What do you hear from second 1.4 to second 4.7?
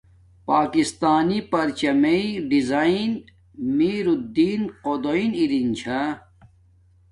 پرچامیݵ ڈیذاین امیرلدین